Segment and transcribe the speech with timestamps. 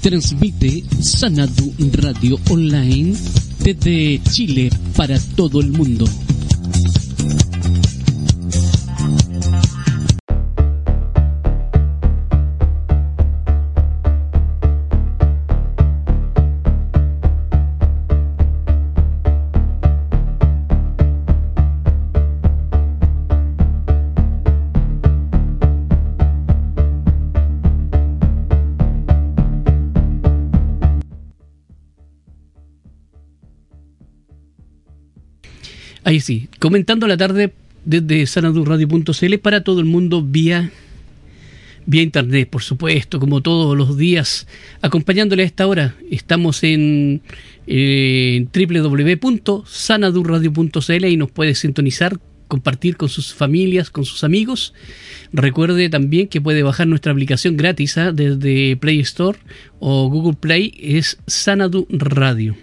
[0.00, 3.14] Transmite Sanadu Radio Online
[3.62, 6.06] desde Chile para todo el mundo.
[36.10, 37.52] Ahí sí, comentando la tarde
[37.84, 40.72] desde sanadurradio.cl para todo el mundo vía
[41.86, 44.48] vía internet, por supuesto, como todos los días,
[44.82, 45.94] acompañándole a esta hora.
[46.10, 47.22] Estamos en,
[47.68, 52.18] eh, www.sanadurradio.cl y nos puede sintonizar,
[52.48, 54.74] compartir con sus familias, con sus amigos.
[55.32, 58.10] Recuerde también que puede bajar nuestra aplicación gratis ¿ah?
[58.10, 59.38] desde Play Store
[59.78, 62.56] o Google Play, es Sanadu Radio.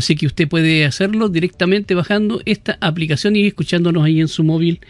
[0.00, 4.80] Así que usted puede hacerlo directamente bajando esta aplicación y escuchándonos ahí en su móvil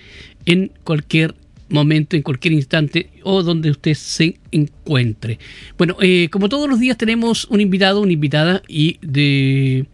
[0.47, 1.34] en cualquier
[1.69, 5.41] momento, en cualquier instante o donde usted se encuentre.
[5.77, 9.86] Bueno, eh, como todos los días tenemos un invitado, una invitada y de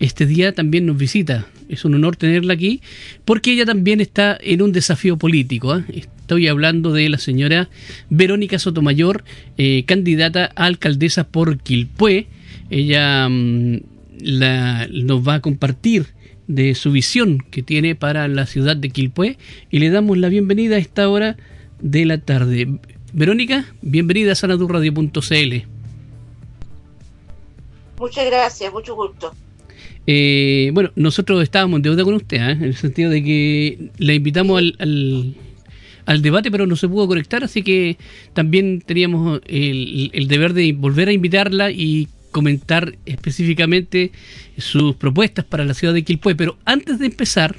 [0.00, 1.46] este día también nos visita.
[1.70, 2.82] Es un honor tenerla aquí
[3.24, 5.78] porque ella también está en un desafío político.
[5.78, 5.84] ¿eh?
[5.88, 7.70] Estoy hablando de la señora
[8.10, 9.24] Verónica Sotomayor,
[9.56, 12.26] eh, candidata a alcaldesa por Quilpué.
[12.68, 13.30] Ella...
[13.30, 13.78] Mm,
[14.20, 16.06] la, nos va a compartir
[16.46, 19.38] de su visión que tiene para la ciudad de Quilpué
[19.70, 21.36] y le damos la bienvenida a esta hora
[21.80, 22.78] de la tarde.
[23.12, 25.66] Verónica, bienvenida a sanadurradio.cl.
[27.98, 29.32] Muchas gracias, mucho gusto.
[30.06, 32.52] Eh, bueno, nosotros estábamos en deuda con usted, ¿eh?
[32.52, 35.34] en el sentido de que la invitamos al, al,
[36.06, 37.98] al, debate, pero no se pudo conectar, así que
[38.32, 44.12] también teníamos el, el deber de volver a invitarla y comentar específicamente
[44.56, 46.36] sus propuestas para la ciudad de Quilpué.
[46.36, 47.56] Pero antes de empezar,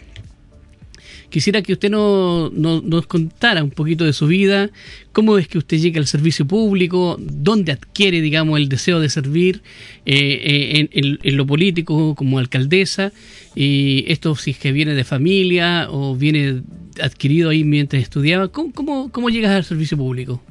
[1.29, 4.69] quisiera que usted no, no, nos contara un poquito de su vida,
[5.11, 9.63] cómo es que usted llega al servicio público, dónde adquiere, digamos, el deseo de servir
[10.05, 13.11] eh, eh en, en, lo político como alcaldesa,
[13.53, 16.61] y esto si es que viene de familia o viene
[17.01, 20.41] adquirido ahí mientras estudiaba, ¿cómo, cómo, cómo llegas al servicio público?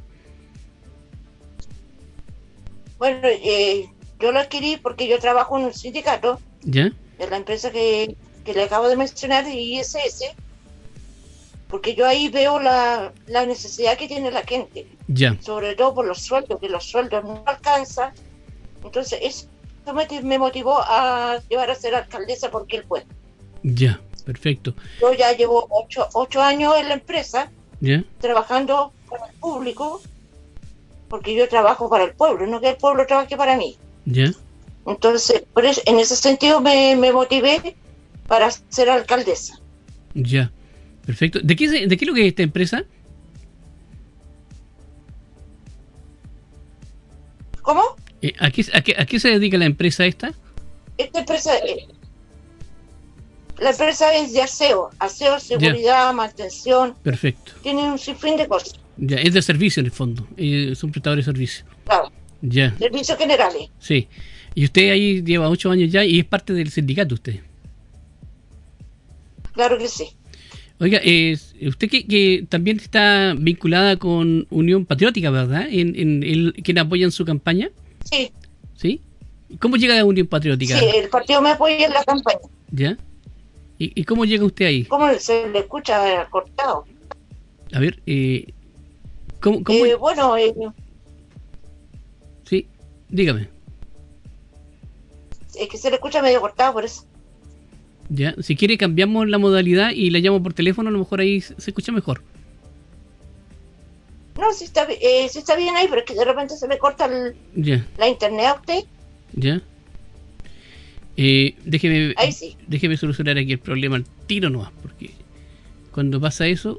[2.98, 3.86] Bueno, eh,
[4.20, 6.90] yo lo adquirí porque yo trabajo en un sindicato ¿Ya?
[7.18, 10.34] de la empresa que, que le acabo de mencionar, ISS,
[11.68, 15.36] porque yo ahí veo la, la necesidad que tiene la gente, ya.
[15.40, 18.12] sobre todo por los sueldos, que los sueldos no alcanzan.
[18.82, 19.48] Entonces, eso
[19.92, 23.06] me, me motivó a llevar a ser alcaldesa porque él puede.
[23.62, 24.74] Ya, perfecto.
[25.00, 27.50] Yo ya llevo ocho, ocho años en la empresa,
[27.80, 28.02] ¿Ya?
[28.20, 30.00] trabajando para el público,
[31.08, 33.76] porque yo trabajo para el pueblo, no que el pueblo trabaje para mí.
[34.10, 34.32] ¿Ya?
[34.86, 37.76] Entonces, por eso, en ese sentido me, me, motivé
[38.26, 39.60] para ser alcaldesa.
[40.14, 40.50] Ya,
[41.04, 41.40] perfecto.
[41.42, 42.84] ¿De qué, de qué es lo que es esta empresa?
[47.60, 47.82] ¿Cómo?
[48.22, 50.32] Eh, ¿a, qué, a, qué, ¿A qué se dedica la empresa esta?
[50.96, 51.86] Esta empresa, eh,
[53.58, 56.12] la empresa es de aseo, aseo, seguridad, ya.
[56.12, 56.94] mantención.
[57.02, 57.52] Perfecto.
[57.62, 58.80] Tiene un sinfín de cosas.
[58.96, 61.66] Ya, es de servicio en el fondo, eh, son prestadores de servicio.
[61.84, 62.10] Claro.
[62.40, 62.76] Ya.
[62.78, 63.70] Servicios generales.
[63.78, 64.08] Sí.
[64.54, 67.40] Y usted ahí lleva ocho años ya y es parte del sindicato usted.
[69.52, 70.08] Claro que sí.
[70.80, 75.66] Oiga, eh, usted que, que, también está vinculada con Unión Patriótica, ¿verdad?
[75.68, 77.70] En, en, en quien apoyan su campaña.
[78.04, 78.30] Sí.
[78.74, 79.00] ¿Sí?
[79.58, 80.78] ¿Cómo llega a Unión Patriótica?
[80.78, 82.38] Sí, el partido me apoya en la campaña.
[82.70, 82.96] ¿Ya?
[83.78, 84.84] ¿Y, y cómo llega usted ahí?
[84.84, 86.84] ¿Cómo se le escucha cortado?
[87.72, 88.52] A ver, eh,
[89.40, 89.84] ¿cómo, cómo...
[89.84, 90.54] Eh, bueno, eh,
[93.08, 93.48] dígame.
[95.58, 97.04] Es que se le escucha medio cortado, por eso.
[98.10, 101.40] Ya, si quiere cambiamos la modalidad y la llamo por teléfono, a lo mejor ahí
[101.40, 102.22] se escucha mejor.
[104.38, 106.78] No, si está, eh, si está bien ahí, pero es que de repente se me
[106.78, 107.84] corta el, ya.
[107.98, 108.84] la internet a usted.
[109.32, 109.60] Ya.
[111.16, 112.56] Eh, déjeme, ahí sí.
[112.68, 115.10] déjeme solucionar aquí el problema al tiro nomás, porque
[115.90, 116.78] cuando pasa eso,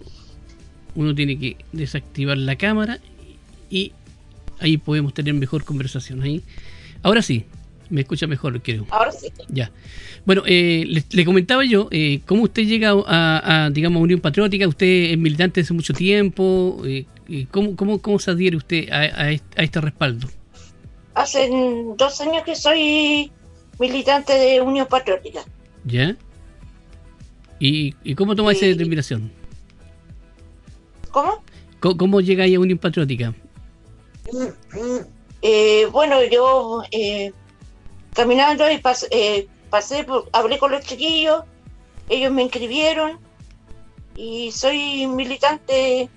[0.96, 3.00] uno tiene que desactivar la cámara
[3.70, 3.92] y
[4.60, 6.22] ahí podemos tener mejor conversación.
[6.22, 6.44] Ahí.
[7.02, 7.46] Ahora sí,
[7.90, 8.86] me escucha mejor, creo.
[8.90, 9.28] Ahora sí.
[9.50, 9.72] Ya.
[10.26, 14.20] Bueno, eh, le, le, comentaba yo, eh, ¿cómo usted llega a, a, digamos, a Unión
[14.20, 14.68] Patriótica?
[14.68, 16.82] Usted es militante hace mucho tiempo.
[16.86, 17.06] Eh,
[17.52, 20.28] ¿cómo, cómo, ¿Cómo se adhiere usted a, a, a, este respaldo?
[21.16, 21.50] Hace
[21.98, 23.32] dos años que soy
[23.80, 25.42] militante de Unión Patriótica.
[25.86, 26.16] ¿Ya?
[27.60, 29.32] ¿Y, y cómo toma esa determinación?
[31.12, 31.44] ¿Cómo?
[31.80, 33.34] ¿Cómo, cómo llega ahí a Unión Patriótica?
[35.42, 37.32] Eh, bueno, yo eh,
[38.14, 41.44] caminando y pasé, pasé hablé con los chiquillos,
[42.10, 43.20] ellos me inscribieron
[44.16, 46.10] y soy militante,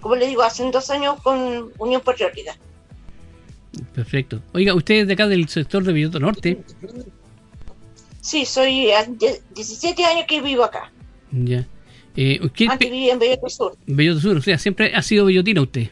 [0.00, 2.56] como le digo, hace dos años con Unión Patriótica.
[3.92, 4.40] Perfecto.
[4.52, 6.62] Oiga, usted es de acá del sector de Villoto Norte.
[8.20, 8.90] Sí, soy
[9.54, 10.92] 17 años que vivo acá.
[11.32, 11.66] Ya.
[12.16, 12.38] Eh,
[12.68, 13.76] Antes vivía en Belloto Sur.
[13.86, 15.88] Belloto Sur, o sea, siempre ha sido bellotina usted.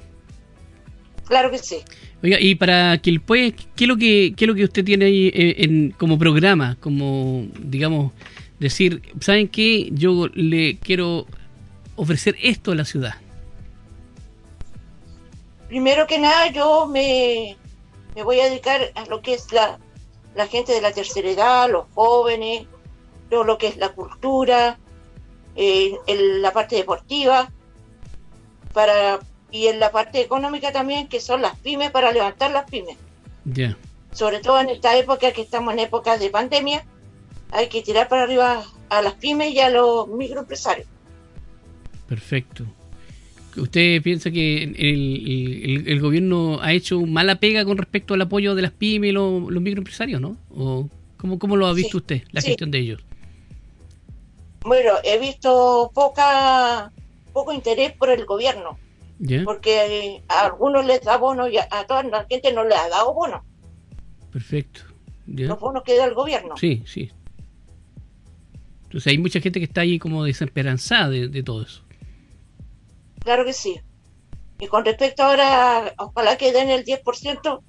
[1.26, 1.78] Claro que sí.
[2.22, 5.28] Oiga, y para que ¿qué es lo que, qué es lo que usted tiene ahí
[5.28, 6.76] eh, en, como programa?
[6.80, 8.12] Como, digamos,
[8.58, 9.88] decir, ¿saben qué?
[9.92, 11.26] Yo le quiero
[11.96, 13.14] ofrecer esto a la ciudad.
[15.68, 17.56] Primero que nada, yo me,
[18.14, 19.78] me voy a dedicar a lo que es la,
[20.34, 22.66] la gente de la tercera edad, los jóvenes,
[23.30, 24.78] todo lo que es la cultura,
[25.56, 27.50] eh, en la parte deportiva,
[28.72, 29.20] para
[29.52, 32.96] y en la parte económica también, que son las pymes, para levantar las pymes.
[33.44, 33.76] Ya.
[34.10, 36.84] Sobre todo en esta época que estamos en épocas de pandemia,
[37.52, 40.88] hay que tirar para arriba a las pymes y a los microempresarios.
[42.08, 42.64] Perfecto.
[43.56, 48.72] ¿Usted piensa que el, gobierno ha hecho mala pega con respecto al apoyo de las
[48.72, 50.38] pymes y los, microempresarios, no?
[50.50, 50.88] ¿O
[51.18, 53.04] cómo, cómo lo ha visto usted, la gestión de ellos?
[54.64, 56.90] Bueno, he visto poca
[57.34, 58.78] poco interés por el gobierno.
[59.44, 63.14] Porque a algunos les da bono y a, toda la gente no le ha dado
[63.14, 63.44] bono.
[64.32, 64.80] Perfecto.
[65.26, 66.56] Los bonos que da el gobierno.
[66.56, 67.10] Sí, sí.
[68.84, 71.82] Entonces hay mucha gente que está ahí como desesperanzada de, todo eso.
[73.20, 73.80] Claro que sí.
[74.58, 77.62] Y con respecto ahora, ojalá que den el 10%,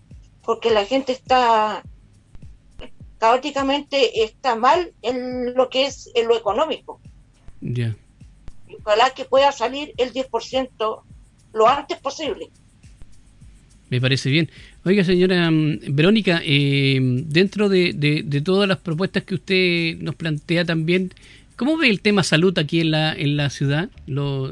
[0.43, 1.83] porque la gente está
[3.19, 6.99] caóticamente, está mal en lo que es en lo económico.
[7.61, 7.95] Ya.
[8.83, 11.03] ojalá que pueda salir el 10%
[11.53, 12.49] lo antes posible.
[13.89, 14.49] Me parece bien.
[14.85, 21.13] Oiga, señora mm, Verónica, eh, dentro de, todas las propuestas que usted nos plantea también,
[21.55, 23.89] ¿cómo ve el tema salud aquí en la, en la ciudad?
[24.07, 24.51] Lo,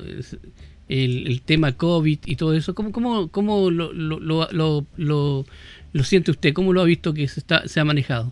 [0.91, 4.19] el, tema COVID y todo eso, ¿cómo, cómo, cómo lo, lo,
[4.51, 6.53] lo, lo, siente usted?
[6.53, 8.31] ¿Cómo lo ha visto que se, está, se ha manejado?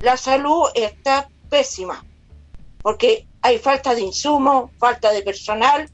[0.00, 2.04] La salud está pésima,
[2.82, 5.88] porque hay falta de insumos, falta de personal,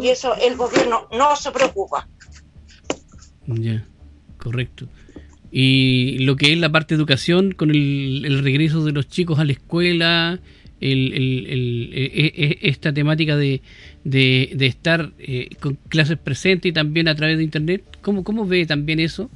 [0.00, 2.08] y eso el gobierno no se preocupa.
[3.46, 3.84] Ya,
[4.36, 4.86] correcto.
[5.50, 9.44] Y lo que es la parte de educación, con el, regreso de los chicos a
[9.44, 10.38] la escuela,
[10.80, 13.62] el, el, e, e, esta temática de,
[14.04, 18.66] de, estar eh, con clases presentes y también a través de Internet, ¿cómo, cómo ve
[18.66, 19.30] también eso?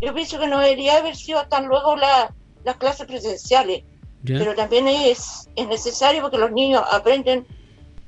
[0.00, 2.34] Yo pienso que no debería haber sido tan luego la,
[2.64, 3.84] las clases presenciales,
[4.24, 7.46] pero también es, es necesario porque los niños aprenden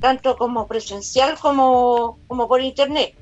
[0.02, 3.14] tanto como presencial como, como por internet.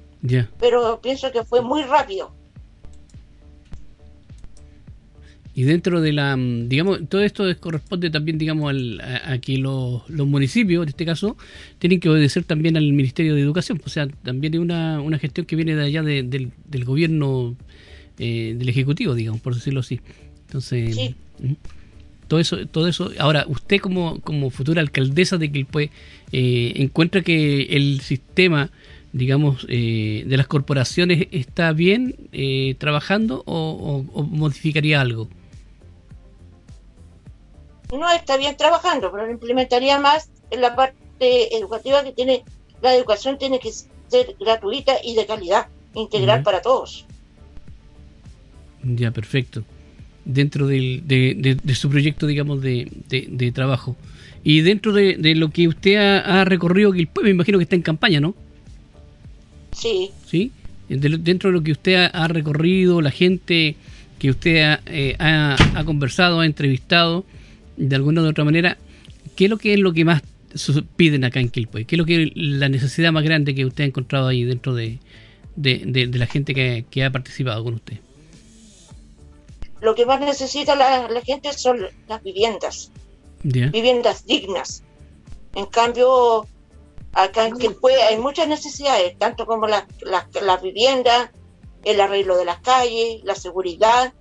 [0.58, 2.32] Pero pienso que fue muy rápido.
[5.54, 10.08] Y dentro de la, mm, digamos, todo esto corresponde también, digamos, al, a, que los,
[10.08, 11.36] municipios, en este caso,
[11.78, 13.80] tienen que obedecer también al Ministerio de Educación.
[13.84, 16.30] O sea, también es una, una gestión que viene de allá del,
[16.64, 17.56] del gobierno,
[18.18, 20.00] eh, del Ejecutivo, digamos, por decirlo así.
[20.46, 21.14] Entonces,
[22.30, 23.10] todo eso, todo eso.
[23.18, 25.90] Ahora, usted como, como futura alcaldesa de Quilpué,
[26.30, 28.70] eh, encuentra que el sistema,
[29.12, 35.28] digamos, eh, de las corporaciones está bien eh, trabajando o, modificaría algo?
[37.90, 42.44] No está bien trabajando, pero lo implementaría más en la parte educativa que tiene,
[42.80, 47.06] la educación tiene que ser gratuita y de calidad, integral para todos.
[48.84, 49.64] Ya, perfecto
[50.32, 53.96] dentro de, de, su proyecto, digamos, de, de trabajo.
[54.42, 58.34] Y dentro de, lo que usted ha, recorrido, me imagino que está en campaña, ¿no?
[59.72, 60.10] Sí.
[60.26, 60.52] ¿Sí?
[60.88, 63.76] dentro de lo que usted ha, recorrido, la gente
[64.18, 67.24] que usted eh, ha, ha, conversado, ha entrevistado,
[67.76, 68.76] de alguna u otra manera,
[69.36, 70.22] ¿qué es lo que es lo que más
[70.96, 71.84] piden acá en Quilpue?
[71.84, 74.74] ¿Qué es lo que es la necesidad más grande que usted ha encontrado ahí dentro
[74.74, 74.98] de,
[75.56, 77.98] la gente que, ha participado con usted?
[79.80, 82.90] Lo que más necesita la gente son las viviendas
[83.42, 84.82] viviendas dignas.
[85.54, 86.46] En cambio,
[87.12, 91.30] acá en Quilpue hay muchas necesidades, tanto como las la, viviendas,
[91.84, 94.12] el arreglo de las calles, la seguridad.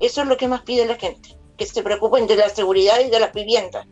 [0.00, 3.10] Eso es lo que más pide la gente, que se preocupen de la seguridad y
[3.10, 3.86] de las viviendas.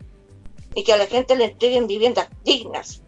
[0.75, 3.01] Y que a la gente le entreguen viviendas dignas.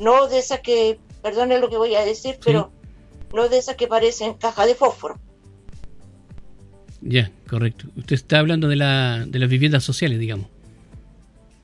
[0.00, 2.72] No de esas que, perdone lo que voy a decir, pero
[3.32, 5.18] no de esas que parecen caja de fósforo.
[7.02, 7.86] Ya, correcto.
[7.96, 10.46] Usted está hablando de, la, de las viviendas sociales, digamos.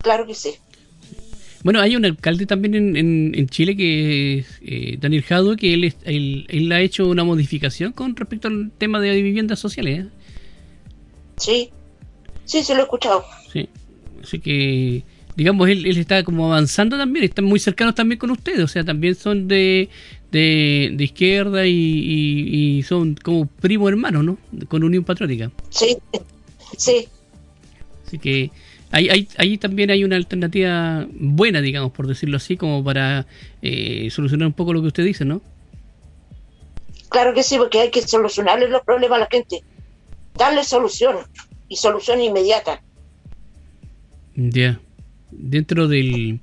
[0.03, 0.55] Claro que sí.
[1.63, 5.93] Bueno, hay un alcalde también en, en, Chile que es eh, Daniel Jadue, que él,
[6.05, 10.05] él, él, ha hecho una modificación con respecto al tema de viviendas sociales.
[10.05, 10.09] ¿eh?
[11.37, 11.71] Sí,
[12.45, 13.25] sí, se lo he escuchado.
[13.53, 13.69] Sí,
[14.23, 15.03] así que,
[15.39, 18.83] digamos, él, él está como avanzando también, están muy cercanos también con ustedes, o sea,
[18.83, 19.89] también son de,
[20.33, 24.37] de, izquierda y, son como primo hermano, ¿no?
[24.67, 25.53] Con Unión Patriótica.
[25.71, 25.97] Sí,
[26.77, 27.07] sí.
[28.05, 28.51] Así que
[28.91, 33.25] ahí, ahí, también hay una alternativa buena, digamos, por decirlo así, como para
[33.63, 35.41] eh, solucionar un poco lo que usted dice, ¿no?
[37.11, 39.63] Claro que sí, porque hay que solucionarle los problemas a la gente,
[40.35, 41.17] darle solución
[41.69, 42.83] y solución inmediata.
[44.35, 44.81] Ya.
[45.31, 46.41] Dentro del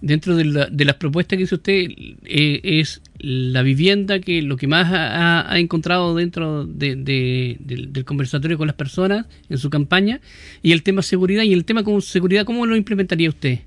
[0.00, 1.86] dentro de, las propuestas que hizo usted
[2.24, 8.76] eh, es la vivienda que lo que más ha, encontrado dentro del, conversatorio con las
[8.76, 10.20] personas en su campaña
[10.62, 13.60] y el tema seguridad y el tema con seguridad cómo lo implementaría usted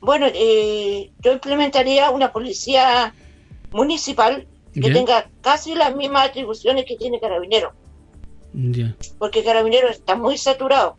[0.00, 3.14] bueno eh, yo implementaría una policía
[3.72, 7.72] municipal que tenga casi las mismas atribuciones que tiene carabinero.
[9.18, 10.96] Porque carabinero está muy saturado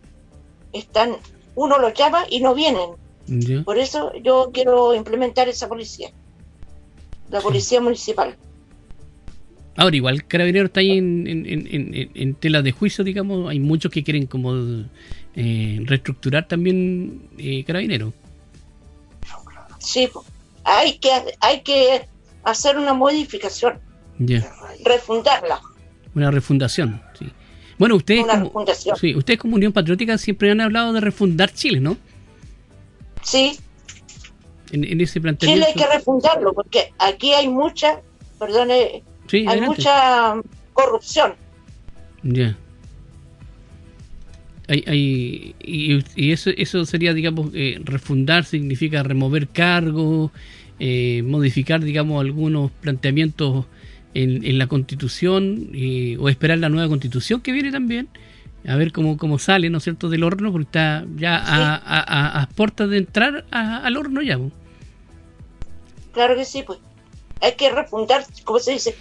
[0.74, 1.18] están
[1.56, 2.92] uno los llama y no vienen
[3.64, 6.10] por eso yo quiero implementar esa policía,
[7.30, 8.36] la policía municipal.
[9.78, 13.50] Ahora, igual Carabinero está ahí en, tela de juicio, digamos.
[13.50, 14.54] Hay muchos que quieren como
[15.36, 18.14] eh, reestructurar también eh, Carabinero.
[19.80, 20.10] Sí,
[20.66, 21.10] hay que,
[21.40, 22.08] hay que
[22.44, 23.80] hacer una modificación.
[24.84, 25.62] Refundarla.
[26.14, 27.32] Una refundación, sí.
[27.82, 28.64] Bueno, ustedes como,
[28.96, 31.98] sí, ustedes como Unión Patriótica siempre han hablado de refundar Chile, ¿no?
[33.24, 33.58] Sí.
[34.72, 35.66] En, ese planteamiento.
[35.66, 38.00] Chile hay que refundarlo, porque aquí hay mucha,
[38.38, 39.02] perdone,
[39.34, 40.36] hay mucha
[40.74, 41.34] corrupción.
[42.22, 42.56] Ya.
[44.68, 50.30] Hay, hay, y, eso, eso sería, digamos, eh, refundar significa remover cargos,
[50.78, 53.66] eh, modificar, digamos, algunos planteamientos
[54.14, 58.10] en, en la constitución eh, o esperar la nueva constitución que viene también
[58.68, 62.42] a ver cómo, cómo sale, ¿no es cierto?, del horno, porque está ya a, a,
[62.42, 64.40] a, puertas de entrar al horno ya.
[66.12, 66.80] Claro que sí, pues.
[67.42, 68.96] Hay que refundar, como se dice,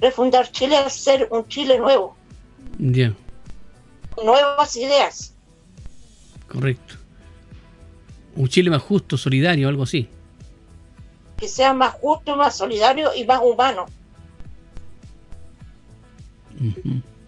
[0.00, 2.14] refundar Chile, hacer un Chile nuevo.
[2.78, 3.14] Ya.
[4.22, 5.34] Nuevas ideas.
[6.46, 6.96] Correcto.
[8.34, 10.08] Un Chile más justo, solidario, algo así.
[11.38, 13.86] Que sea más justo, más solidario y más humano.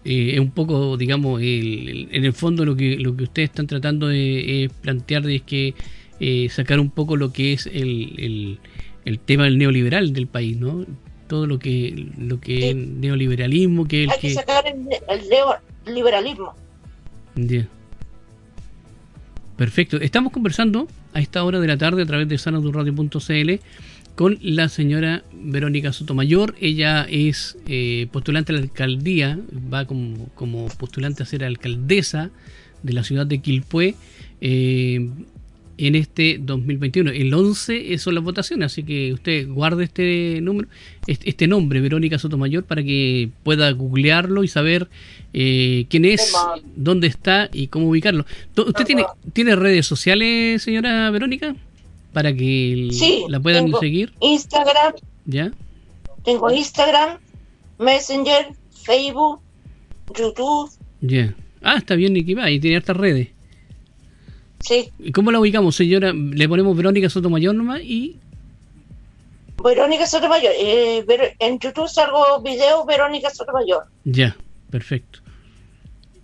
[0.05, 4.07] Eh, es un poco, digamos, en el fondo lo que, lo que ustedes están tratando
[4.07, 5.73] de, plantear es que
[6.19, 8.59] eh, sacar un poco lo que es el,
[9.05, 10.85] el, tema del neoliberal del país, ¿no?
[11.27, 14.87] Todo lo que lo que es neoliberalismo, que Hay que, sacar el,
[15.85, 16.53] neoliberalismo.
[19.57, 19.97] Perfecto.
[19.97, 23.59] Estamos conversando a esta hora de la tarde a través de sanadurradio.cl
[24.19, 26.53] con la señora Verónica Sotomayor.
[26.59, 29.39] Ella es eh, postulante a la alcaldía,
[29.73, 32.29] va como, como, postulante a ser alcaldesa
[32.83, 33.95] de la ciudad de Quilpué
[34.41, 35.09] eh,
[35.77, 37.11] en este 2021.
[37.11, 40.67] El 11 son las votaciones, así que usted guarde este número,
[41.07, 44.89] este, nombre, Verónica Sotomayor, para que pueda googlearlo y saber
[45.31, 46.33] eh, quién es,
[46.75, 48.25] dónde está y cómo ubicarlo.
[48.57, 51.55] ¿Usted tiene, tiene redes sociales, señora Verónica?
[52.13, 52.89] Para que
[53.27, 54.13] la puedan seguir?
[54.19, 54.93] Instagram.
[55.25, 55.51] ¿Ya?
[56.23, 57.19] Tengo Instagram,
[57.77, 59.41] Messenger, Facebook,
[60.15, 60.71] YouTube.
[61.01, 61.35] Ya.
[61.61, 63.29] Ah, está bien, Nicky y tiene hartas redes.
[64.59, 64.89] Sí.
[64.99, 66.13] ¿Y cómo la ubicamos, señora?
[66.13, 68.17] Le ponemos Verónica Sotomayor nomás y...
[69.63, 70.51] Verónica Sotomayor.
[70.57, 71.05] Eh,
[71.39, 73.85] en YouTube salgo video Verónica Sotomayor.
[74.05, 74.35] Ya,
[74.69, 75.19] perfecto.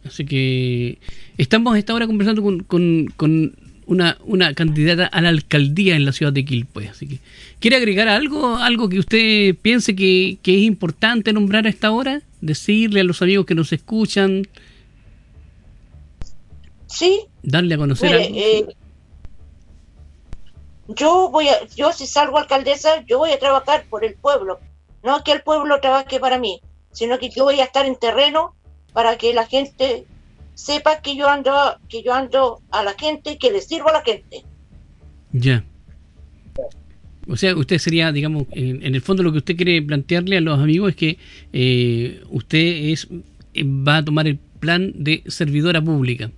[0.06, 1.00] Así que
[1.38, 3.56] estamos a esta hora conversando con, con
[3.88, 6.88] una, una candidata a la alcaldía en la ciudad de Quilpue.
[6.90, 7.20] Así que,
[7.60, 12.22] ¿quiere agregar algo, algo que usted piense que, es importante nombrar a esta hora?
[12.42, 14.48] Decirle a los amigos que nos escuchan.
[16.88, 17.22] Sí.
[17.44, 18.66] Darle a conocer eh,
[20.88, 24.60] yo voy a, yo si salgo alcaldesa, yo voy a trabajar por el pueblo.
[25.04, 26.62] No que el pueblo trabaje para mí,
[26.92, 28.56] sino que yo voy a estar en terreno
[28.94, 30.06] para que la gente
[30.56, 31.54] sepa que yo ando,
[31.88, 34.44] que yo ando a la gente, que le sirvo a la gente.
[35.32, 35.64] Ya.
[37.28, 40.60] O sea, usted sería, digamos, en, el fondo lo que usted quiere plantearle a los
[40.60, 41.18] amigos es que
[41.54, 43.08] eh, usted es
[43.64, 46.32] va a tomar el plan de servidora pública.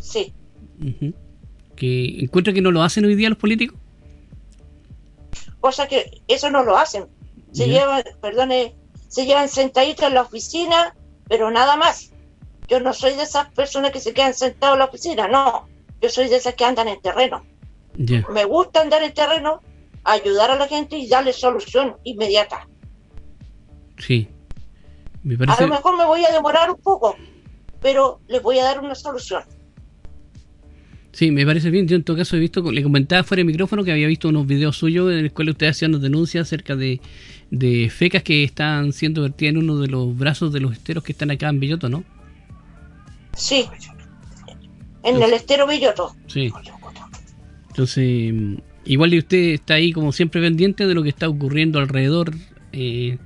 [0.00, 0.32] Sí.
[1.76, 3.78] ¿Que encuentra que no lo hacen hoy día los políticos?
[5.60, 7.06] Cosa que eso no lo hacen.
[7.52, 8.74] Se llevan, perdone,
[9.08, 10.94] se llevan sentaditos en la oficina,
[11.28, 12.12] pero nada más.
[12.70, 15.68] Yo no soy de esas personas que se quedan sentados en la oficina, no.
[16.00, 17.44] yo soy de esas que andan en terreno.
[18.32, 19.60] Me gusta andar en terreno,
[20.04, 22.68] ayudar a la gente y darle solución inmediata.
[23.98, 24.28] Sí.
[25.48, 27.16] A lo mejor me voy a demorar un poco,
[27.82, 29.42] pero les voy a dar una solución.
[31.12, 31.88] Sí, me parece bien.
[31.88, 34.46] Yo en todo caso he visto, le comentaba fuera de micrófono que había visto unos
[34.46, 37.00] videos suyos en los cuales usted haciendo denuncias acerca de,
[37.90, 41.32] fecas que están siendo vertidas en uno de los brazos de los esteros que están
[41.32, 42.04] acá en Villoto, ¿no?
[43.40, 43.66] Sí,
[45.02, 46.14] en el estero Villoto.
[46.26, 46.52] Sí.
[47.68, 48.34] Entonces,
[48.84, 52.34] igual de usted está ahí como siempre pendiente de lo que está ocurriendo alrededor
[52.72, 53.18] eh,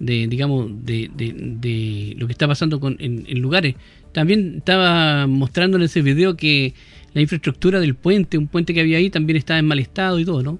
[0.00, 3.76] de, digamos, de, de, lo que está pasando con, en, lugares.
[4.12, 6.74] También estaba mostrando en ese video que
[7.14, 10.24] la infraestructura del puente, un puente que había ahí, también estaba en mal estado y
[10.24, 10.58] todo, ¿no?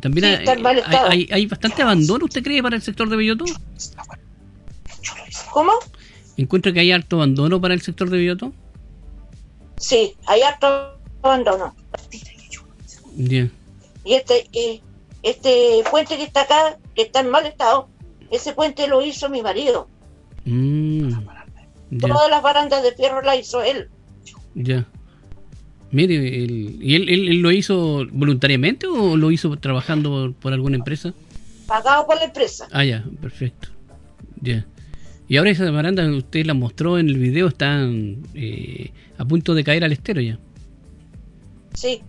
[0.00, 3.44] También hay, hay, bastante abandono, ¿usted cree, para el sector de Belloto?
[5.52, 5.72] ¿Cómo?
[6.36, 8.52] ¿Encuentra que hay harto abandono para el sector de Belloto?
[9.76, 11.74] Sí, hay harto abandono.
[13.14, 13.50] Bien.
[14.04, 14.48] Y este,
[15.22, 17.88] este puente que está acá, que está en mal estado,
[18.30, 19.88] ese puente lo hizo mi marido.
[20.44, 21.12] Mm,
[22.00, 23.88] Todas las barandas de fierro las hizo él.
[24.54, 24.86] Ya.
[25.90, 31.12] Mire, ¿y él, él, lo hizo voluntariamente o lo hizo trabajando por, alguna empresa?
[31.66, 32.66] Pagado por la empresa.
[32.72, 33.68] Ah, ya, perfecto.
[34.40, 34.66] Ya.
[35.32, 39.54] Y ahora esas barandas que usted las mostró en el video están eh, a punto
[39.54, 40.38] de caer al estero ya.
[41.72, 42.02] Sí.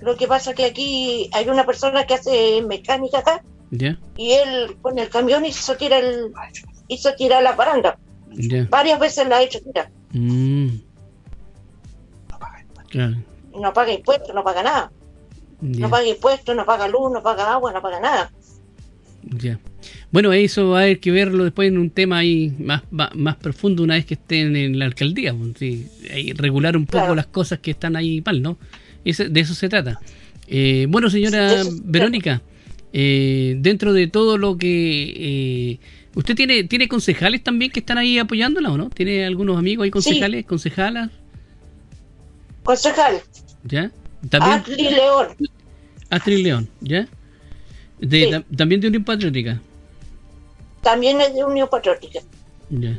[0.00, 3.44] Lo que pasa es que aquí hay una persona que hace mecánica acá.
[3.72, 3.98] Ya.
[4.16, 6.32] Y él con el camión hizo tirar el,
[6.88, 7.98] hizo tirar la baranda.
[8.70, 9.90] Varias veces la ha hecho tirar.
[10.12, 10.68] Mm.
[13.52, 14.92] No paga impuestos, no paga nada.
[15.60, 18.32] No paga impuestos, no paga luz, no paga agua, no paga nada.
[19.24, 19.60] Ya.
[20.12, 23.82] Bueno, eso va a haber que verlo después en un tema ahí más, más, profundo
[23.82, 25.34] una vez que estén en la alcaldía.
[25.34, 25.88] Pues, sí,
[26.34, 28.58] regular un poco las cosas que están ahí mal, ¿no?
[29.04, 29.98] de eso se trata.
[30.46, 32.42] Eh, bueno, señora Verónica,
[32.92, 35.14] eh, dentro de todo lo que...
[35.16, 35.78] Eh,
[36.14, 38.90] ¿Usted tiene tiene concejales también que están ahí apoyándola o no?
[38.90, 41.10] ¿Tiene algunos amigos ahí concejales, concejalas?
[42.62, 43.22] Concejal.
[43.64, 43.90] ¿Ya?
[44.28, 44.58] ¿También?
[44.58, 45.26] Astrid León.
[46.10, 47.08] Astrid León, ¿ya?
[47.98, 49.58] De, ¿También de Unión Patriótica?
[50.82, 52.20] También es de Unión Patriótica.
[52.70, 52.98] Ya.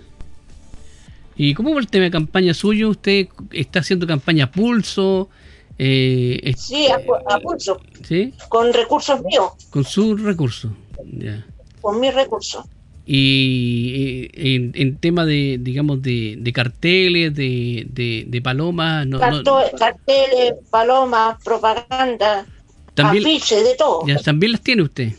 [1.36, 2.90] ¿Y cómo va el tema de campaña suyo?
[2.90, 5.30] ¿Usted está haciendo campaña pulso?
[5.78, 7.82] Eh, sí, a, pulso.
[8.08, 8.34] ¿Sí?
[8.50, 9.52] Con recursos míos.
[9.70, 10.72] Con sus recursos,
[11.12, 11.46] ya.
[11.82, 12.66] Con mis recursos
[13.06, 17.86] y en, en, tema de digamos de, de carteles de,
[18.26, 22.46] de, palomas no, carteles palomas propaganda
[22.94, 25.12] también, afiches de todo ya también las tiene usted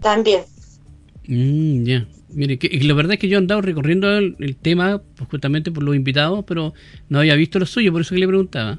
[0.00, 0.42] también
[1.30, 5.28] mm, ya mire que, la verdad es que yo he andado recorriendo el, tema pues,
[5.30, 6.74] justamente por los invitados pero
[7.08, 8.78] no había visto lo suyo por eso que le preguntaba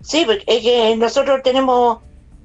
[0.00, 1.98] sí porque es que nosotros tenemos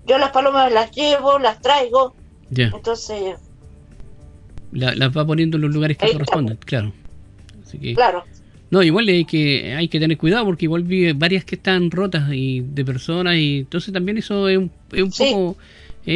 [0.05, 2.15] yo las palomas las llevo las traigo
[2.51, 3.35] entonces.
[4.71, 6.93] Las va poniendo en los lugares que corresponden, claro.
[7.95, 8.23] claro.
[8.71, 12.31] No, igual hay que hay que tener cuidado porque igual vive varias que están rotas
[12.31, 15.57] y de personas y entonces también eso es un, es un poco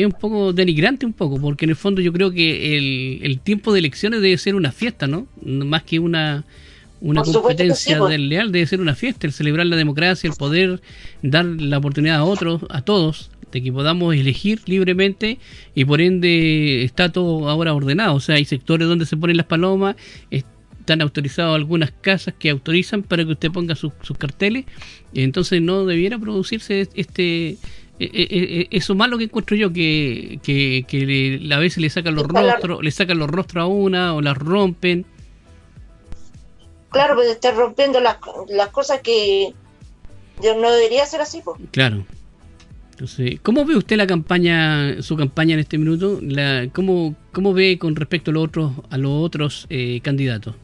[0.02, 3.40] es un poco denigrante un poco porque en el fondo yo creo que el, el
[3.40, 5.28] tiempo de elecciones debe ser una fiesta, ¿no?
[5.44, 6.46] Más que una
[7.02, 8.12] una competencia pues.
[8.12, 10.82] del leal debe ser una fiesta, el celebrar la democracia, el poder
[11.22, 13.30] dar la oportunidad a otros, a todos,
[13.62, 15.38] que podamos elegir libremente
[15.76, 18.16] y por ende está todo ahora ordenado.
[18.16, 19.96] O sea, hay sectores donde se ponen las palomas,
[20.32, 24.66] están autorizados algunas casas que autorizan para que usted ponga sus, carteles,
[25.14, 27.58] entonces no debiera producirse este
[28.14, 33.20] eso malo que encuentro yo que, que, a veces le sacan los rostros le sacan
[33.20, 35.06] los rostros a una o las rompen
[36.90, 38.18] claro pues está rompiendo las,
[38.50, 39.54] las cosas que
[40.42, 41.60] no debería ser así pues.
[41.72, 42.06] claro
[42.94, 46.20] entonces, ¿cómo ve usted la campaña, su campaña en este minuto?
[46.22, 50.56] La, ¿cómo, ¿Cómo ve con respecto a los otros, a los otros eh, candidatos?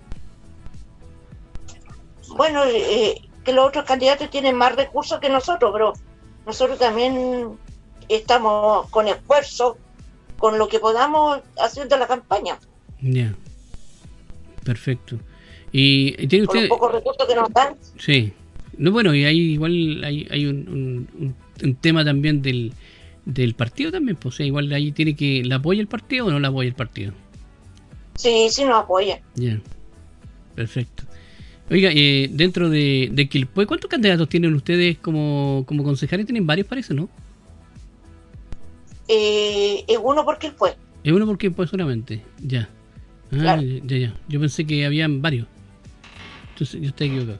[2.30, 5.94] Bueno, eh, que los otros candidatos tienen más recursos que nosotros, pero
[6.46, 7.58] nosotros también
[8.08, 9.78] estamos con esfuerzo,
[10.38, 12.60] con lo que podamos haciendo la campaña.
[13.02, 13.36] Ya,
[14.64, 15.18] perfecto.
[15.72, 16.68] ¿Y, tiene usted...
[16.68, 17.76] Con los pocos recursos que nos dan.
[17.98, 18.34] Sí.
[18.78, 22.74] No, bueno, y ahí igual hay, hay un un tema también del,
[23.26, 26.50] del partido también, pues igual ahí tiene que, ¿la apoya el partido o no la
[26.50, 27.14] apoya el partido?
[28.16, 29.22] Sí, sí nos apoya.
[29.36, 29.60] Ya,
[30.56, 31.04] perfecto.
[31.72, 36.26] Oiga, eh, dentro de, de Quilpue, ¿cuántos candidatos tienen ustedes como, como concejales?
[36.26, 37.10] Tienen varios, parece, ¿no?
[39.08, 40.76] Eh, es uno por Quilpue.
[41.04, 42.70] Es uno por Quilpue solamente, ya.
[43.32, 45.48] Ah, ya, ya, Yo pensé que habían varios.
[46.54, 47.40] Entonces, yo estoy equivocado.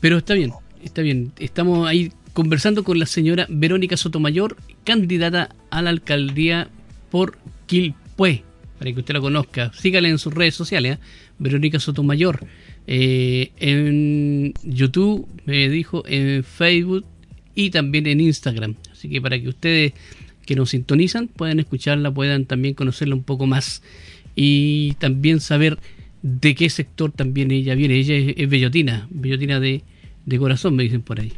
[0.00, 1.32] Pero está bien, está bien.
[1.38, 6.68] Estamos ahí conversando con la señora Verónica Sotomayor, candidata a la alcaldía
[7.10, 8.44] por Quilpué,
[8.78, 9.72] para que usted la conozca.
[9.72, 11.00] Sígale en sus redes sociales, ¿eh?
[11.38, 12.40] Verónica Sotomayor.
[12.90, 17.04] Eh, en YouTube, me dijo, en Facebook
[17.54, 18.76] y también en Instagram.
[18.90, 19.92] Así que para que ustedes
[20.46, 23.82] que nos sintonizan puedan escucharla, puedan también conocerla un poco más
[24.34, 25.78] y también saber
[26.22, 27.96] de qué sector también ella viene.
[27.96, 29.82] Ella es, bellotina, bellotina de,
[30.24, 31.34] de corazón, me dicen por ahí.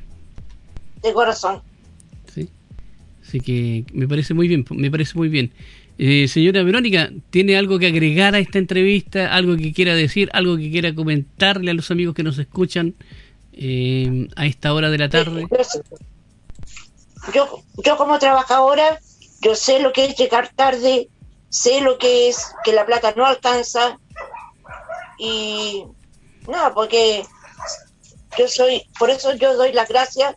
[1.03, 1.63] De corazón.
[2.33, 2.49] Sí.
[3.27, 5.51] Así que me parece muy bien, me parece muy bien.
[6.03, 9.35] Eh, señora Verónica, ¿tiene algo que agregar a esta entrevista?
[9.35, 10.31] ¿Algo que quiera decir?
[10.33, 12.95] ¿Algo que quiera comentarle a los amigos que nos escuchan
[13.53, 15.47] eh, a esta hora de la tarde?
[17.35, 18.99] Yo, yo como trabajadora,
[19.43, 21.11] yo sé lo que es llegar tarde,
[21.51, 23.99] sé lo que es que la plata no alcanza
[25.19, 25.85] y
[26.49, 27.27] nada, porque
[28.39, 30.35] yo soy, por eso yo doy las gracias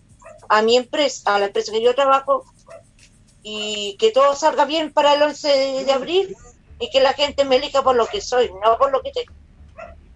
[0.49, 2.43] a mi empresa, a la empresa que yo trabajo,
[3.43, 6.35] y que todo salga bien para el 11 de, abril
[6.79, 9.33] y que la gente me elija por lo que soy, no por lo que tengo.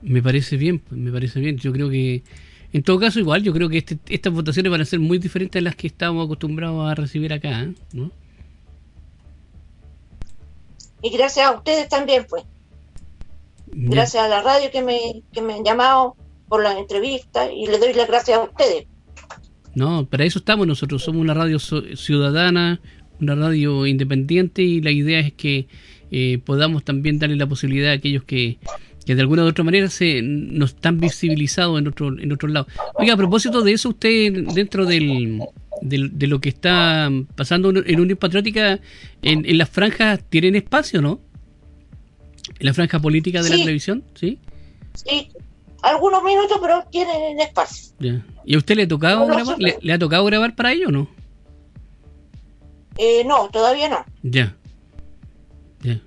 [0.02, 1.58] Me parece bien, me parece bien.
[1.58, 2.24] Yo creo que,
[2.72, 5.60] en todo caso, igual, yo creo que este, estas votaciones van a ser muy diferentes
[5.60, 7.74] a las que estamos acostumbrados a recibir acá, ¿eh?
[7.92, 8.12] ¿no?
[11.02, 12.44] Y gracias a ustedes también, pues.
[13.68, 16.16] Gracias a la radio que me, que me han llamado
[16.48, 18.88] por las entrevistas y le doy las gracias a ustedes.
[19.76, 21.04] No, para eso estamos nosotros.
[21.04, 22.82] Somos una radio ciudadana,
[23.20, 25.68] una radio independiente y la idea es que
[26.12, 28.58] eh, podamos también darle la posibilidad a aquellos que,
[29.06, 32.68] que de alguna u otra manera se no están visibilizados en otro en otro lado.
[32.96, 35.42] Oiga, a propósito de eso, usted dentro del,
[35.82, 38.80] de lo que está pasando en Unión Patriótica,
[39.22, 41.20] en, en las franjas tienen espacio, ¿no?
[42.60, 44.40] En la franja política de la televisión, ¿sí?
[44.94, 45.30] Sí,
[45.84, 47.94] algunos minutos, pero tienen espacio.
[48.46, 49.58] ¿Y a usted le ha tocado grabar?
[49.60, 51.10] ¿Le, ha tocado grabar para ello o no?
[52.98, 54.06] Eh, no, todavía no.
[54.24, 54.56] Ya.
[55.82, 56.02] Ya.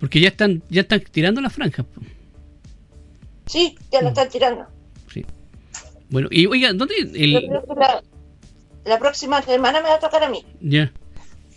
[0.00, 1.86] porque ya están ya están tirando las franjas.
[3.46, 4.12] Sí, ya la mm.
[4.12, 4.66] están tirando.
[5.12, 5.24] Sí.
[6.10, 7.50] Bueno, y oiga, ¿dónde el...
[8.84, 10.44] la, próxima semana me va a tocar a mí.
[10.60, 10.92] Ya.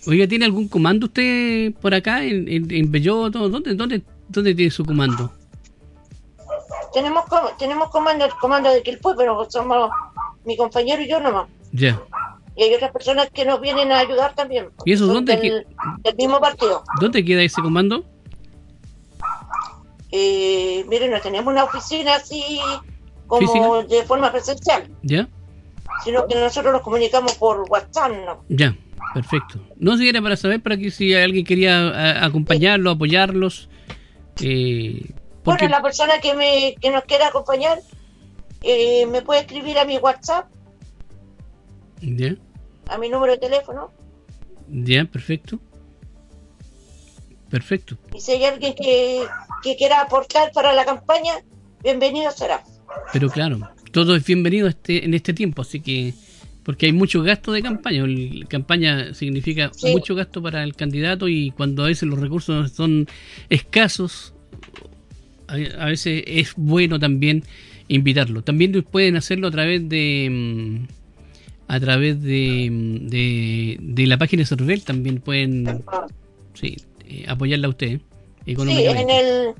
[0.08, 3.50] Oiga, ¿tiene algún comando usted por acá en, en, Belloto?
[3.50, 5.32] ¿Dónde, dónde, ¿Dónde tiene su comando?
[6.94, 7.26] Tenemos
[7.58, 9.92] tenemos comando, el comando de Quilpue, pero somos
[10.44, 11.48] mi compañero y yo nomás.
[11.72, 12.02] Ya.
[12.62, 14.70] Y hay otras personas que nos vienen a ayudar también.
[14.86, 15.36] ¿Y eso dónde?
[15.36, 15.66] Del,
[16.04, 16.84] del mismo partido.
[17.00, 18.06] ¿Dónde queda ese comando?
[20.12, 22.60] Eh, miren, no tenemos una oficina así
[23.26, 24.88] como de forma presencial.
[25.02, 25.28] ¿Ya?
[26.04, 28.44] Sino que nosotros nos comunicamos por WhatsApp, ¿no?
[28.50, 28.78] Ya,
[29.16, 29.60] perfecto.
[29.78, 33.70] No si era para saber para que si alguien quería acompañarlo, apoyarlos.
[34.40, 35.10] Eh,
[35.44, 37.80] Bueno, la persona que, me, que nos quiera acompañar
[38.62, 40.46] eh, me puede escribir a mi WhatsApp
[42.02, 42.36] ya.
[42.92, 43.92] A mi número de teléfono.
[44.70, 45.60] Ya, perfecto.
[47.50, 47.98] Perfecto.
[48.14, 49.26] Y si hay alguien que,
[49.78, 51.34] quiera aportar para la campaña,
[51.82, 52.64] bienvenido será.
[53.14, 56.14] Pero claro, todo es bienvenido este, en este tiempo, así que
[56.64, 58.06] porque hay mucho gasto de campaña.
[58.06, 63.08] La campaña significa mucho gasto para el candidato y cuando a veces los recursos son
[63.50, 64.34] escasos,
[65.48, 67.44] a, veces es bueno también
[67.88, 68.44] invitarlo.
[68.44, 71.01] También pueden hacerlo a través de mm,
[71.72, 75.86] a través de, de, la página de Cervel también pueden
[76.54, 76.76] sí,
[77.08, 78.02] eh, apoyarla a usted
[78.46, 79.54] Sí, en, el,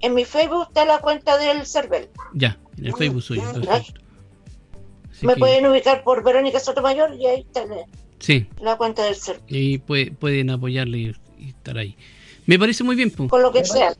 [0.00, 2.08] en mi Facebook está la cuenta del Cervel.
[2.34, 3.42] Ya, en el Facebook suyo.
[5.22, 7.76] Me pueden ubicar por Verónica Sotomayor y ahí está la,
[8.18, 8.46] sí.
[8.60, 9.42] la cuenta del Cervel.
[9.48, 10.98] Y pueden apoyarle
[11.38, 11.96] y, estar ahí.
[12.44, 13.10] Me parece muy bien.
[13.10, 13.94] Con lo que sea.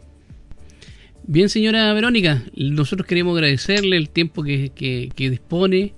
[1.23, 5.95] Bien, señora Verónica, nosotros queremos agradecerle el tiempo que, que, que dispone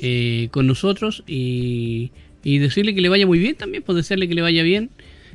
[0.00, 4.42] eh, con nosotros y, decirle que le vaya muy bien también, pues desearle que le
[4.42, 4.90] vaya bien.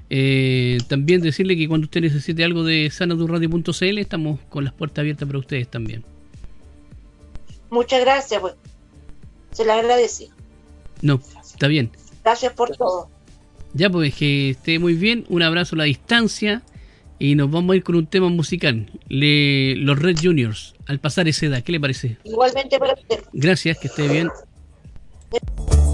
[0.10, 5.28] Eh, también decirle que cuando usted necesite algo de sanadurradio.cl estamos con las puertas abiertas
[5.28, 6.04] para ustedes también.
[7.70, 8.54] Muchas gracias, pues.
[9.52, 10.30] Se le agradece.
[11.02, 11.92] No, está bien.
[12.24, 13.10] Gracias por todo.
[13.74, 15.26] Ya, pues que esté muy bien.
[15.30, 16.62] Un abrazo a la distancia.
[17.18, 18.90] Y nos vamos a ir con un tema musical.
[19.08, 21.64] Le, los Red Juniors, al pasar esa edad.
[21.64, 22.18] ¿Qué le parece?
[22.24, 23.24] Igualmente para usted.
[23.32, 24.30] Gracias, que esté bien.
[25.34, 25.91] Yeah.